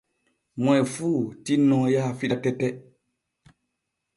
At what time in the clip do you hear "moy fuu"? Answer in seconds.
0.63-1.21